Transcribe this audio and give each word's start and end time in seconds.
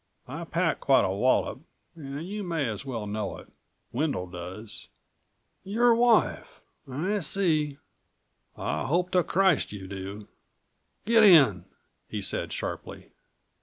I 0.27 0.45
pack 0.45 0.79
quite 0.79 1.05
a 1.05 1.11
wallop, 1.13 1.59
and 1.95 2.27
you 2.27 2.43
may 2.43 2.67
as 2.67 2.83
well 2.83 3.05
know 3.05 3.37
it. 3.37 3.49
Wendel 3.91 4.25
does." 4.25 4.89
"Your 5.63 5.93
wife. 5.93 6.59
I 6.89 7.19
see...." 7.19 7.77
"I 8.57 8.87
hope 8.87 9.11
to 9.11 9.23
Christ 9.23 9.71
you 9.71 9.87
do" 9.87 10.27
"Get 11.05 11.21
in!" 11.21 11.65
he 12.07 12.19
said 12.19 12.51
sharply. 12.51 13.11